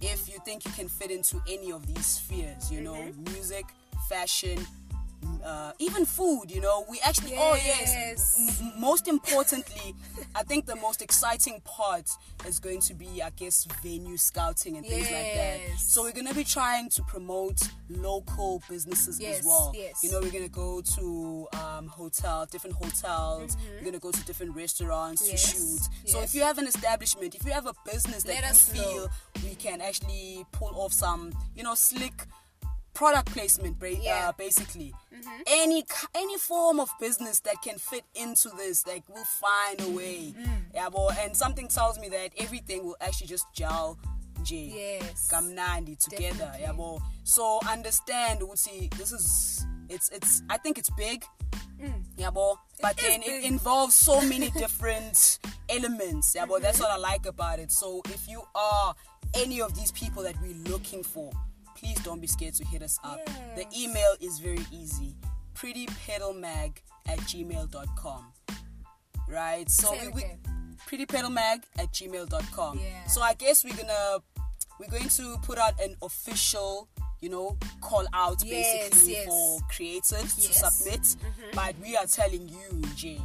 If 0.00 0.28
you 0.28 0.38
think 0.44 0.64
you 0.64 0.72
can 0.72 0.88
fit 0.88 1.10
into 1.10 1.42
any 1.48 1.72
of 1.72 1.86
these 1.86 2.06
spheres, 2.06 2.70
you 2.72 2.80
know, 2.80 2.94
Mm-hmm. 2.94 3.32
music, 3.32 3.64
fashion, 4.08 4.58
uh, 5.44 5.72
even 5.78 6.04
food, 6.04 6.50
you 6.50 6.60
know, 6.60 6.84
we 6.90 7.00
actually, 7.04 7.34
oh 7.36 7.54
yes, 7.54 7.92
Yes. 7.94 8.60
M- 8.62 8.80
most 8.80 9.08
importantly, 9.08 9.94
I 10.34 10.42
think 10.42 10.66
the 10.66 10.76
most 10.76 11.02
exciting 11.02 11.60
part 11.64 12.08
is 12.46 12.58
going 12.58 12.80
to 12.82 12.94
be, 12.94 13.22
I 13.22 13.30
guess, 13.30 13.66
venue 13.82 14.16
scouting 14.16 14.76
and 14.76 14.86
things 14.86 15.04
like 15.10 15.34
that. 15.34 15.60
Yes. 15.68 15.84
So 15.92 16.02
we're 16.02 16.12
gonna 16.12 16.34
be 16.34 16.44
trying 16.44 16.88
to 16.90 17.02
promote 17.02 17.60
local 17.88 18.62
businesses 18.68 19.18
Yes, 19.20 19.40
as 19.40 19.46
well. 19.46 19.72
yes. 19.74 20.02
You 20.02 20.12
know, 20.12 20.20
we're 20.20 20.30
gonna 20.30 20.48
go 20.48 20.80
to 20.96 21.48
um, 21.54 21.86
hotel, 21.88 22.46
different 22.46 22.76
hotels. 22.76 23.56
We're 23.78 23.84
gonna 23.84 23.98
go 23.98 24.10
to 24.10 24.24
different 24.24 24.54
restaurants 24.56 25.22
Mm-hmm. 25.22 25.30
Yes, 25.30 25.52
to 25.52 25.56
shoot. 25.58 26.10
So 26.10 26.20
if 26.22 26.34
you 26.34 26.42
have 26.42 26.58
an 26.58 26.66
establishment, 26.66 27.34
if 27.34 27.44
you 27.44 27.52
have 27.52 27.66
a 27.66 27.74
business 27.84 28.22
that 28.24 28.34
Let 28.34 28.44
you 28.44 28.50
us 28.50 28.74
know. 28.74 28.82
feel 28.82 29.08
we 29.44 29.54
can 29.56 29.80
actually 29.80 30.44
pull 30.52 30.72
off 30.74 30.92
some, 30.92 31.32
you 31.56 31.62
know, 31.62 31.74
slick 31.74 32.12
product 33.00 33.28
placement, 33.32 33.78
ba- 33.78 33.96
Yeah. 33.96 34.18
Mm-hmm. 34.20 34.28
uh, 34.28 34.32
basically. 34.44 34.90
Any 35.46 35.82
ki- 35.82 36.06
any 36.14 36.36
form 36.38 36.78
of 36.84 36.88
business 37.00 37.40
that 37.46 37.56
can 37.66 37.78
fit 37.78 38.04
into 38.14 38.48
this, 38.60 38.86
like 38.86 39.04
we'll 39.08 39.24
find 39.46 39.76
a 39.80 39.88
way. 40.00 40.34
Mm. 40.38 40.64
Yeah, 40.74 40.88
but 40.94 41.16
and 41.18 41.34
something 41.36 41.68
tells 41.68 41.98
me 41.98 42.08
that 42.10 42.30
everything 42.44 42.84
will 42.84 42.96
actually 43.00 43.28
just 43.36 43.46
gel. 43.54 43.98
J 44.42 44.52
Yes. 45.00 45.28
kamnandi 45.30 45.94
together 45.98 46.50
Yeah, 46.58 46.72
yabo 46.72 46.98
so 47.24 47.60
understand 47.74 48.40
ukuthi 48.40 48.88
this 48.96 49.12
is 49.12 49.66
it's 49.94 50.08
it's 50.16 50.42
i 50.48 50.56
think 50.56 50.78
it's 50.78 50.88
big 50.96 51.18
yabo 52.16 52.56
but 52.80 52.96
Mm. 52.96 53.02
is 53.02 53.08
then 53.08 53.22
it 53.22 53.44
involves 53.44 53.94
so 53.94 54.20
many 54.32 54.48
different 54.64 55.38
elements 55.68 56.34
yabo 56.34 56.58
that's 56.58 56.78
Mm-hmm. 56.80 56.84
what 56.84 56.90
i 57.08 57.12
like 57.12 57.26
about 57.26 57.58
it 57.58 57.70
so 57.70 58.00
if 58.16 58.22
you 58.32 58.40
are 58.54 58.94
any 59.34 59.60
of 59.60 59.74
these 59.78 59.92
people 59.92 60.22
that 60.22 60.36
we're 60.40 60.62
looking 60.72 61.02
for 61.04 61.30
please 61.76 61.98
don't 62.02 62.20
be 62.20 62.26
scared 62.26 62.54
to 62.54 62.64
hit 62.64 62.82
us 62.82 62.98
up 63.04 63.18
the 63.56 63.64
email 63.76 64.14
is 64.20 64.38
very 64.38 64.64
easy 64.72 65.14
prettypedalmag 65.54 66.72
at 67.08 67.18
gmail.com 67.20 68.24
right 69.28 69.70
so 69.70 69.92
we, 69.92 70.08
we 70.08 70.24
prettypedalmag 70.88 71.62
at 71.78 71.92
gmail.com 71.92 72.78
Yeah. 72.78 73.06
so 73.06 73.20
i 73.22 73.34
guess 73.34 73.64
we're 73.64 73.74
gonna 73.76 74.18
we're 74.78 74.88
going 74.90 75.08
to 75.10 75.36
put 75.42 75.58
out 75.58 75.78
an 75.80 75.96
official 76.02 76.88
you 77.20 77.28
know 77.28 77.56
call 77.82 78.06
out 78.14 78.42
Yes, 78.44 78.88
basically 78.90 79.12
yes. 79.12 79.26
for 79.26 79.58
creatives 79.70 80.36
to 80.36 80.48
Yes. 80.48 80.62
Mm-hmm. 80.62 80.70
submit 80.70 81.16
but 81.54 81.74
we 81.82 81.96
are 81.96 82.06
telling 82.06 82.48
you 82.48 82.82
jay 82.96 83.20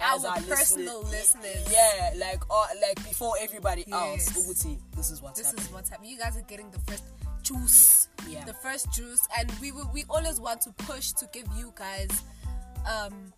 as 0.00 0.24
Our 0.24 0.32
our 0.36 0.40
personal 0.42 1.02
listener- 1.02 1.42
listeners. 1.42 1.72
yeah 1.72 2.12
like 2.16 2.42
uh, 2.50 2.66
like 2.86 2.96
before 3.04 3.34
everybody 3.40 3.84
else 3.92 4.28
Yes. 4.34 4.46
Uguti, 4.64 4.78
this 4.96 5.10
is 5.10 5.20
what's 5.22 5.38
This 5.38 5.46
happening 5.46 5.66
is 5.66 5.72
what's 5.72 5.90
happening. 5.90 6.10
You 6.10 6.18
guys 6.18 6.36
are 6.36 6.40
getting 6.42 6.70
the 6.72 6.78
first 6.80 7.04
juice. 7.42 8.08
Yeah. 8.28 8.44
The 8.44 8.54
first 8.54 8.92
juice, 8.92 9.26
and 9.38 9.50
we 9.60 9.72
will- 9.72 9.90
we 9.92 10.04
always 10.08 10.38
want 10.40 10.60
to 10.62 10.70
push 10.72 11.12
to 11.12 11.28
give 11.32 11.46
you 11.56 11.72
guys 11.76 12.10
um 12.86 13.32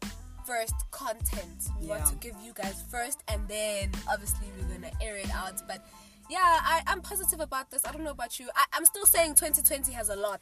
first 0.46 0.75
content. 0.90 1.68
We 1.80 1.87
want 1.88 2.06
to 2.06 2.14
give 2.16 2.34
you 2.42 2.52
guys 2.54 2.82
first, 2.90 3.23
and 3.28 3.46
then 3.49 3.90
obviously 4.11 4.46
we're 4.58 4.75
gonna 4.75 4.90
air 5.00 5.16
it 5.16 5.30
out. 5.30 5.62
But 5.66 5.87
yeah, 6.30 6.38
I, 6.42 6.82
I'm 6.87 7.00
positive 7.00 7.40
about 7.40 7.70
this. 7.70 7.84
I 7.87 7.92
don't 7.92 8.04
know 8.04 8.11
about 8.11 8.38
you. 8.38 8.49
I, 8.54 8.64
I'm 8.75 8.84
still 8.84 9.06
saying 9.06 9.34
2020 9.37 9.92
has 9.92 10.08
a 10.11 10.16
lot. 10.16 10.40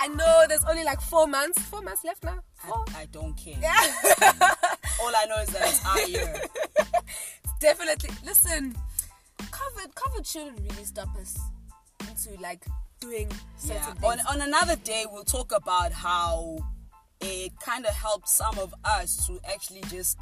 I 0.00 0.08
know 0.08 0.44
there's 0.48 0.64
only 0.64 0.82
like 0.84 1.00
four 1.00 1.26
months. 1.28 1.60
Four 1.62 1.82
months 1.82 2.02
left 2.04 2.24
now. 2.24 2.40
Four. 2.56 2.84
I, 2.96 3.02
I 3.02 3.06
don't 3.06 3.34
care 3.36 3.54
Yeah. 3.60 3.70
all 5.02 5.12
i 5.14 5.24
know 5.28 5.38
is 5.40 5.48
that 5.48 5.62
it's 5.68 5.84
our 5.86 6.02
year 6.08 6.40
definitely 7.60 8.10
listen 8.24 8.74
covid 9.50 9.92
covid 9.94 10.24
shouldn't 10.26 10.58
really 10.60 10.84
stop 10.84 11.08
us 11.20 11.36
into 12.14 12.40
like 12.40 12.64
doing 13.00 13.30
certain 13.56 13.76
yeah. 13.76 13.92
things 13.94 14.20
On, 14.28 14.40
on 14.40 14.48
another 14.48 14.76
day, 14.76 15.04
we'll 15.10 15.24
talk 15.24 15.52
about 15.54 15.92
how 15.92 16.58
it 17.20 17.52
kind 17.60 17.84
of 17.86 17.92
helped 17.94 18.28
some 18.28 18.58
of 18.58 18.74
us 18.84 19.26
to 19.26 19.40
actually 19.52 19.82
just 19.90 20.18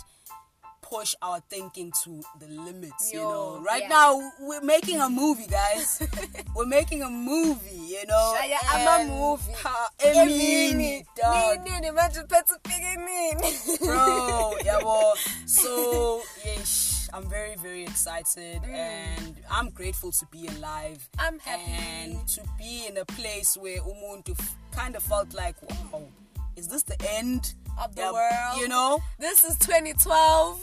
push 0.82 1.14
our 1.22 1.40
thinking 1.48 1.90
to 2.04 2.22
the 2.38 2.46
limits. 2.48 3.12
you 3.12 3.18
know, 3.20 3.62
right 3.64 3.82
yeah. 3.82 3.88
now 3.88 4.32
we're 4.40 4.60
making 4.62 5.00
a 5.00 5.08
movie, 5.08 5.46
guys. 5.46 6.02
we're 6.56 6.66
making 6.66 7.02
a 7.02 7.08
movie. 7.10 7.70
You 7.76 8.06
know, 8.06 8.34
Shaya, 8.38 8.56
I'm 8.72 9.10
a 9.10 9.14
movie. 9.14 9.52
Ha, 9.62 9.88
Emini, 9.98 11.04
dog, 11.16 11.64
nini, 11.64 11.88
manje 11.90 12.22
uphethe 12.24 13.78
bro. 13.80 14.54
Yeah, 14.64 14.78
well, 14.84 15.14
so 15.46 16.22
yes, 16.44 17.08
I'm 17.12 17.28
very, 17.28 17.56
very 17.56 17.82
excited, 17.82 18.62
Mm. 18.66 18.74
and 18.74 19.34
I'm 19.52 19.68
grateful 19.70 20.10
to 20.12 20.26
be 20.32 20.46
alive. 20.48 21.08
I'm 21.18 21.38
happy. 21.38 21.70
and 21.70 22.26
to 22.28 22.40
be 22.58 22.86
in 22.88 22.96
a 22.96 23.04
place 23.04 23.56
where 23.56 23.80
umuntu 23.80 24.34
kind 24.72 24.96
of 24.96 25.02
felt 25.02 25.34
like, 25.34 25.56
wow, 25.92 26.02
is 26.56 26.68
this 26.68 26.82
the 26.84 26.96
end 27.20 27.54
Of 27.82 27.94
the 27.94 28.02
Yeah, 28.02 28.12
world. 28.12 28.60
You 28.60 28.68
know, 28.68 29.00
this 29.18 29.44
is 29.44 29.56
2012 29.58 30.60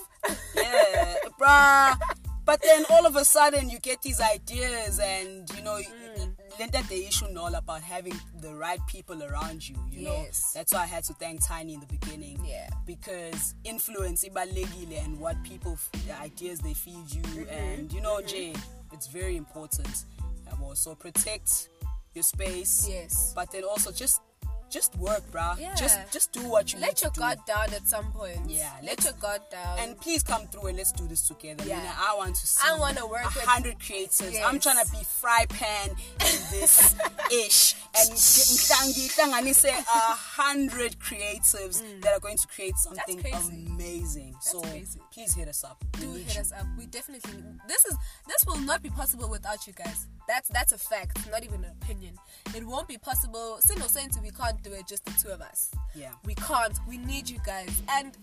yeah, 0.55 1.15
bruh. 1.39 1.97
But 2.45 2.61
then 2.61 2.83
all 2.91 3.05
of 3.05 3.15
a 3.15 3.23
sudden 3.25 3.69
you 3.69 3.79
get 3.79 4.01
these 4.01 4.19
ideas, 4.21 4.99
and 4.99 5.49
you 5.55 5.63
know, 5.63 5.79
Mm. 6.17 6.35
then 6.57 6.69
that 6.71 6.87
the 6.89 7.05
issue 7.07 7.25
all 7.37 7.55
about 7.55 7.81
having 7.81 8.17
the 8.41 8.53
right 8.53 8.81
people 8.87 9.23
around 9.23 9.67
you. 9.69 9.75
You 9.91 10.01
know, 10.05 10.21
Yes. 10.25 10.51
that's 10.53 10.73
why 10.73 10.81
I 10.83 10.85
had 10.87 11.03
to 11.05 11.13
thank 11.13 11.45
Tiny 11.45 11.73
in 11.75 11.79
the 11.79 11.85
beginning. 11.97 12.37
Yeah. 12.45 12.69
Because 12.85 13.55
influence 13.63 14.23
ibalekile 14.27 14.97
and 15.05 15.19
what 15.19 15.41
people, 15.43 15.77
the 16.07 16.15
ideas 16.19 16.59
they 16.59 16.73
feed 16.73 17.07
you, 17.13 17.21
Mm-hmm. 17.21 17.49
and 17.49 17.93
you 17.93 18.01
know, 18.01 18.21
Jay, 18.21 18.53
it's 18.99 19.07
very 19.07 19.37
important. 19.37 19.87
Uh, 20.19 20.55
yeah, 20.59 20.73
So 20.73 20.93
protect 20.93 21.69
your 22.13 22.23
space. 22.23 22.85
yes 22.89 23.31
But 23.33 23.49
then 23.49 23.63
also 23.63 23.93
just, 23.93 24.19
just 24.69 24.95
work, 24.97 25.23
bruh. 25.31 25.59
Yeah. 25.59 25.73
Just, 25.75 25.99
just 26.11 26.31
do 26.31 26.41
what 26.49 26.71
you 26.73 26.79
need 26.79 26.85
let 26.87 27.01
your 27.01 27.11
guard 27.11 27.39
down 27.47 27.73
at 27.73 27.87
some 27.87 28.11
point 28.11 28.39
Yeah, 28.47 28.71
let 28.83 29.03
your 29.03 29.13
guard 29.13 29.41
down 29.51 29.79
And 29.79 29.99
please 29.99 30.23
come 30.23 30.47
through 30.47 30.67
and 30.67 30.77
let's 30.77 30.91
do 30.91 31.07
this 31.07 31.21
together. 31.27 31.63
Yeah. 31.65 31.77
Mina, 31.77 31.93
I 31.97 32.15
want 32.17 32.35
to 32.35 32.47
see 32.47 32.67
I 32.67 32.77
wanna 32.77 33.05
work 33.07 33.23
a 33.23 33.27
with- 33.27 33.45
hundred 33.45 33.79
creators. 33.79 34.35
I'm 34.45 34.59
trying 34.59 34.83
to 34.85 34.91
be 34.91 34.99
fry 35.03 35.45
pan 35.49 35.89
in 35.89 36.39
this 36.51 36.95
ish. 37.31 37.75
And 37.99 38.09
ngihlanganise 38.11 39.65
a 39.65 39.81
hundred 39.81 40.99
creatives 40.99 41.81
that 42.01 42.13
are 42.13 42.19
going 42.19 42.37
to 42.37 42.47
create 42.47 42.75
something 42.77 43.19
Mm. 43.19 43.67
amazing. 43.75 44.35
so 44.41 44.61
crazy. 44.61 44.99
please 45.11 45.33
hit 45.35 45.47
us 45.47 45.63
up. 45.63 45.83
We 45.95 46.01
do 46.05 46.11
hit 46.13 46.35
you. 46.35 46.41
us 46.41 46.51
up. 46.51 46.65
We 46.77 46.85
definitely 46.85 47.33
this 47.67 47.85
is 47.85 47.95
this 48.27 48.45
will 48.45 48.59
not 48.59 48.81
be 48.83 48.89
possible 48.89 49.29
without 49.29 49.65
you 49.67 49.73
guys. 49.73 50.07
That's 50.29 50.47
that's 50.49 50.73
a 50.73 50.77
fact, 50.77 51.27
not 51.31 51.43
even 51.43 51.63
an 51.63 51.71
opinion. 51.81 52.13
It 52.55 52.63
won't 52.63 52.87
be 52.87 52.99
possible. 52.99 53.57
Sin 53.61 53.81
or 53.81 53.89
saying 53.89 54.11
we 54.21 54.29
can't 54.29 54.61
do 54.61 54.71
it 54.73 54.87
just 54.87 55.03
the 55.05 55.11
two 55.13 55.29
of 55.29 55.41
us. 55.41 55.71
Yeah. 55.95 56.11
We 56.23 56.35
can't. 56.35 56.77
We 56.87 56.99
need 56.99 57.27
you 57.27 57.39
guys. 57.43 57.81
And 57.89 58.15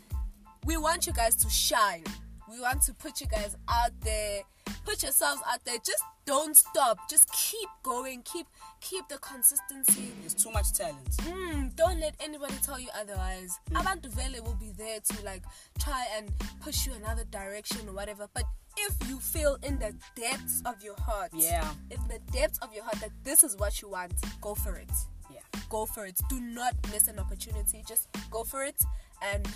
we 0.65 0.77
want 0.77 1.09
you 1.09 1.13
guys 1.13 1.35
to 1.35 1.51
shine. 1.51 2.05
We 2.49 2.61
want 2.61 2.83
to 2.83 2.95
put 2.95 3.21
you 3.21 3.27
guys 3.27 3.57
out 3.69 3.91
there. 4.03 4.43
Put 4.85 5.03
yourselves 5.03 5.43
out 5.53 5.65
there. 5.65 5.79
Just 5.85 6.05
don't 6.27 6.57
stop. 6.57 7.11
Just 7.11 7.29
keep 7.33 7.69
going. 7.83 8.23
Keep 8.23 8.47
keep 8.81 9.09
the 9.09 9.19
consistency. 9.19 10.13
There's 10.21 10.35
too 10.35 10.53
much 10.53 10.75
talent. 10.75 11.11
Mm, 11.23 11.75
don't 11.75 11.99
let 11.99 12.15
anybody 12.21 12.55
tell 12.63 12.79
you 12.79 12.89
otherwise. 12.97 13.59
Abantu 13.73 14.11
Vele 14.11 14.45
will 14.45 14.55
be 14.55 14.71
there 14.79 15.01
to 15.01 15.25
like 15.25 15.43
try 15.81 16.07
and 16.17 16.31
push 16.61 16.87
you 16.87 16.93
another 16.93 17.25
direction 17.25 17.89
or 17.89 17.95
whatever. 17.95 18.29
But 18.33 18.45
if 18.77 19.09
you 19.09 19.19
feel 19.19 19.57
in 19.63 19.79
the 19.79 19.95
depths 20.15 20.63
of 20.65 20.83
your 20.83 20.97
heart, 20.97 21.31
Yeah. 21.35 21.69
in 21.91 22.01
the 22.09 22.19
depths 22.33 22.59
of 22.59 22.73
your 22.75 22.85
heart 22.85 23.01
that 23.01 23.11
this 23.25 23.43
is 23.45 23.57
what 23.57 23.81
you 23.83 23.89
want, 23.91 24.13
go 24.41 24.55
for 24.55 24.77
it. 24.77 24.91
Yeah. 25.31 25.41
Go 25.69 25.87
for 25.87 26.07
it. 26.07 26.21
Do 26.29 26.41
not 26.41 26.75
miss 26.93 27.09
an 27.09 27.19
opportunity. 27.19 27.83
Just 27.89 28.09
go 28.31 28.45
for 28.45 28.65
it 28.65 28.81
and 29.23 29.47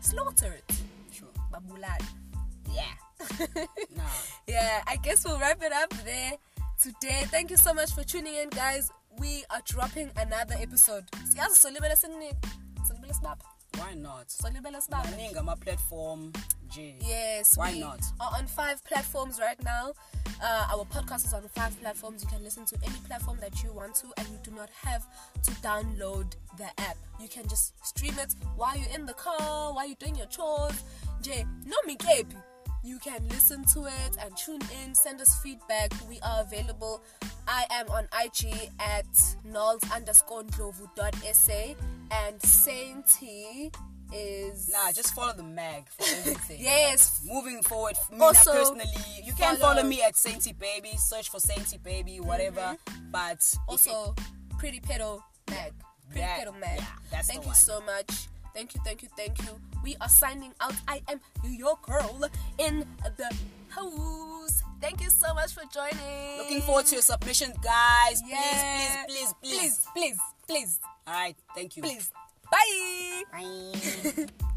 slaughter 0.00 0.52
it. 0.52 0.76
Sure. 1.12 1.28
Babulal. 1.52 2.02
Yeah. 2.72 2.94
Nah. 3.96 4.02
yeah, 4.46 4.82
I 4.86 4.96
guess 4.96 5.24
we'll 5.26 5.38
wrap 5.38 5.62
it 5.62 5.72
up 5.72 5.90
there 6.04 6.32
today. 6.80 7.24
Thank 7.26 7.50
you 7.50 7.56
so 7.58 7.74
much 7.74 7.92
for 7.92 8.02
tuning 8.04 8.34
in, 8.34 8.48
guys. 8.50 8.90
We 9.18 9.44
are 9.50 9.60
dropping 9.66 10.10
another 10.16 10.54
episode. 10.58 11.04
Siyazi 11.28 11.56
solibele 11.56 11.96
sinini- 11.96 12.34
solibele 12.88 13.12
sinapha. 13.14 13.44
why 13.78 13.94
not 13.94 14.28
maningi 14.90 15.34
ama-platform 16.76 17.08
Yes, 17.08 17.56
Why 17.56 17.72
we 17.72 17.80
not? 17.80 18.00
are 18.20 18.30
on 18.36 18.46
five 18.46 18.84
platforms 18.84 19.38
right 19.40 19.62
now. 19.64 19.92
Uh, 20.42 20.66
our 20.72 20.84
podcast 20.86 21.26
is 21.26 21.34
on 21.34 21.42
five 21.48 21.78
platforms. 21.80 22.22
You 22.22 22.28
can 22.28 22.42
listen 22.42 22.64
to 22.66 22.76
any 22.82 22.96
platform 23.06 23.38
that 23.40 23.62
you 23.62 23.72
want 23.72 23.94
to, 23.96 24.06
and 24.16 24.26
you 24.28 24.38
do 24.42 24.50
not 24.52 24.70
have 24.84 25.06
to 25.42 25.50
download 25.62 26.32
the 26.56 26.64
app. 26.80 26.96
You 27.20 27.28
can 27.28 27.46
just 27.48 27.74
stream 27.86 28.14
it 28.18 28.34
while 28.56 28.76
you're 28.76 28.94
in 28.94 29.04
the 29.06 29.12
car, 29.14 29.74
while 29.74 29.86
you're 29.86 29.96
doing 30.00 30.16
your 30.16 30.26
chores. 30.26 30.82
J, 31.22 31.44
no 31.66 31.76
me 31.86 31.96
kepi. 31.96 32.36
You 32.82 32.98
can 32.98 33.28
listen 33.28 33.62
to 33.74 33.84
it 33.84 34.16
and 34.22 34.34
tune 34.38 34.62
in, 34.82 34.94
send 34.94 35.20
us 35.20 35.38
feedback. 35.42 35.92
We 36.08 36.18
are 36.20 36.40
available. 36.40 37.02
I 37.46 37.66
am 37.70 37.90
on 37.90 38.04
IG 38.24 38.70
at 38.78 39.04
nulls 39.46 39.82
underscore 39.94 40.44
ndlovu.sa 40.44 41.74
and 42.10 42.40
Sainty 42.40 43.70
is. 44.12 44.68
nah 44.72 44.92
just 44.92 45.14
follow 45.14 45.32
the 45.32 45.42
mag 45.42 45.88
for 45.88 46.04
everything. 46.18 46.60
Yes, 46.60 47.20
moving 47.26 47.62
forward 47.62 47.96
me 48.12 48.18
Also, 48.20 48.52
personally 48.52 48.84
you 49.24 49.32
can 49.34 49.56
follow- 49.56 49.74
follow 49.74 49.88
me 49.88 50.02
at 50.02 50.14
sainty 50.14 50.52
baby 50.58 50.96
search 50.96 51.30
for 51.30 51.38
sainty 51.38 51.82
baby 51.82 52.20
whatever 52.20 52.76
but 53.10 53.38
Mm-hmm. 53.40 53.70
also 53.70 54.14
pretty 54.58 54.80
pedo 54.80 55.22
mag. 55.48 55.72
Pretty 56.10 56.20
That- 56.26 56.40
pedo 56.46 56.52
mag. 56.60 56.78
yeah, 56.78 56.84
that's 57.10 57.28
thank 57.28 57.42
you 57.42 57.48
one. 57.48 57.56
so 57.56 57.80
much. 57.80 58.10
Thank 58.54 58.74
you 58.74 58.80
thank 58.84 59.02
you 59.02 59.08
thank 59.16 59.38
you. 59.42 59.60
We 59.84 59.96
are 60.00 60.08
signing 60.08 60.52
out. 60.60 60.74
I 60.88 61.00
am 61.08 61.20
your 61.44 61.78
girl 61.86 62.28
in 62.58 62.84
the 63.16 63.30
house. 63.68 64.62
Thank 64.80 65.00
you 65.02 65.08
so 65.10 65.32
much 65.34 65.52
for 65.54 65.62
joining. 65.72 66.38
Looking 66.38 66.60
forward 66.62 66.86
to 66.86 66.96
your 66.96 67.02
submission 67.02 67.52
guys. 67.62 68.20
Yeah. 68.26 69.04
please 69.06 69.32
please 69.34 69.34
please 69.40 69.60
please. 69.62 69.78
Please 69.94 69.94
please 69.94 70.18
please. 70.48 70.80
All 71.06 71.14
right 71.14 71.36
thank 71.54 71.76
you. 71.76 71.82
Please 71.84 72.10
bye 72.50 73.24
Bye. 73.32 74.26